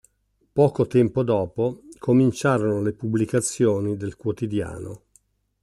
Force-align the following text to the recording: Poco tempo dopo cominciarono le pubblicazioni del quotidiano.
Poco 0.51 0.87
tempo 0.87 1.21
dopo 1.21 1.81
cominciarono 1.99 2.81
le 2.81 2.93
pubblicazioni 2.93 3.95
del 3.97 4.15
quotidiano. 4.17 5.03